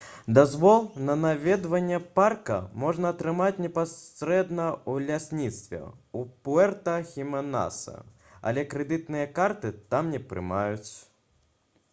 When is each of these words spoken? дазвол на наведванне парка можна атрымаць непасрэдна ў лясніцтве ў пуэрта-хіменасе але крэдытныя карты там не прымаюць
дазвол 0.27 0.85
на 1.07 1.15
наведванне 1.25 1.99
парка 2.19 2.55
можна 2.83 3.11
атрымаць 3.15 3.61
непасрэдна 3.65 4.65
ў 4.77 5.05
лясніцтве 5.11 5.81
ў 5.83 6.21
пуэрта-хіменасе 6.49 7.97
але 8.49 8.67
крэдытныя 8.75 9.31
карты 9.39 9.75
там 9.95 10.13
не 10.17 10.23
прымаюць 10.35 10.91